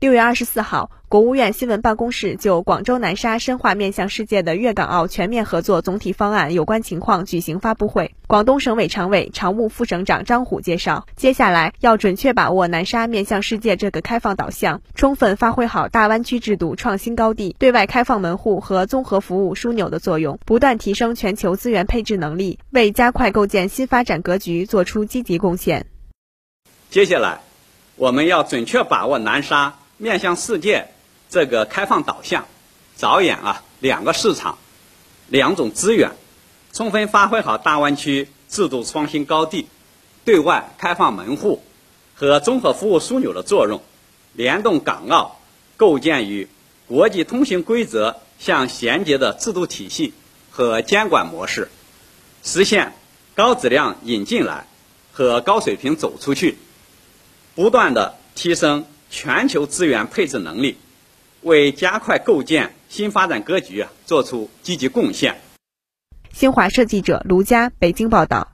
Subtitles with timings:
[0.00, 8.14] 六月二十四号，国务院新闻办公室就广州南沙深化面向世界的粤港澳全面合作总体方案有关情况举行发布会。
[8.26, 25.86] 广东省委常委、常务副省长张虎介绍，接下来要准确把握南沙面向世界这个开放导向，充分发挥好大湾区制度创新高地、对外开放门户和综合服务枢纽的作用，不断提升全球资源配置能力，为加快构建新发展格局做出积极贡献。
[26.90, 27.38] 接下来，
[27.96, 29.74] 我们要准确把握南沙。
[29.96, 30.88] 面向世界
[31.30, 32.46] 这个开放导向，
[32.96, 34.58] 着眼啊两个市场、
[35.28, 36.12] 两种资源，
[36.72, 39.66] 充分发挥好大湾区制度创新高地、
[40.24, 41.62] 对外开放门户
[42.14, 43.82] 和综合服务枢纽的作用，
[44.32, 45.38] 联动港澳，
[45.76, 46.48] 构建与
[46.86, 50.12] 国际通行规则相衔接的制度体系
[50.50, 51.70] 和监管模式，
[52.42, 52.94] 实现
[53.34, 54.66] 高质量引进来
[55.12, 56.58] 和高水平走出去，
[57.54, 58.84] 不断的提升。
[59.14, 60.76] 全球资源配置能力，
[61.42, 65.40] 为加快构建新发展格局啊做出积极贡献。
[66.32, 68.53] 新华社记者卢佳北京报道。